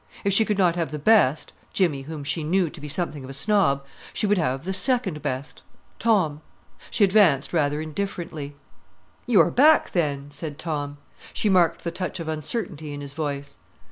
If 0.23 0.33
she 0.33 0.45
could 0.45 0.57
not 0.57 0.75
have 0.77 0.89
the 0.89 0.97
best—Jimmy, 0.97 2.01
whom 2.01 2.23
she 2.23 2.43
knew 2.43 2.71
to 2.71 2.81
be 2.81 2.87
something 2.89 3.23
of 3.23 3.29
a 3.29 3.33
snob—she 3.33 4.25
would 4.25 4.39
have 4.39 4.63
the 4.65 4.73
second 4.73 5.21
best, 5.21 5.61
Tom. 5.99 6.41
She 6.89 7.03
advanced 7.03 7.53
rather 7.53 7.79
indifferently. 7.79 8.55
"You 9.27 9.41
are 9.41 9.51
back, 9.51 9.91
then!" 9.91 10.31
said 10.31 10.57
Tom. 10.57 10.97
She 11.33 11.49
marked 11.49 11.83
the 11.83 11.91
touch 11.91 12.19
of 12.19 12.27
uncertainty 12.27 12.93
in 12.93 13.01
his 13.01 13.13
voice. 13.13 13.59